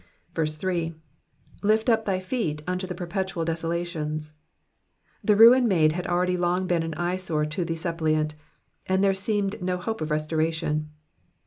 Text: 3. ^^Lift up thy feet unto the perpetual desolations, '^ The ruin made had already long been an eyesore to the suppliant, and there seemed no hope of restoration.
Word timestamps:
3. 0.33 0.95
^^Lift 1.61 1.87
up 1.87 2.05
thy 2.05 2.19
feet 2.19 2.63
unto 2.65 2.87
the 2.87 2.95
perpetual 2.95 3.45
desolations, 3.45 4.31
'^ 4.31 4.31
The 5.23 5.35
ruin 5.35 5.67
made 5.67 5.91
had 5.91 6.07
already 6.07 6.37
long 6.37 6.65
been 6.65 6.81
an 6.81 6.95
eyesore 6.95 7.45
to 7.45 7.63
the 7.63 7.75
suppliant, 7.75 8.33
and 8.87 9.03
there 9.03 9.13
seemed 9.13 9.61
no 9.61 9.77
hope 9.77 10.01
of 10.01 10.09
restoration. 10.09 10.89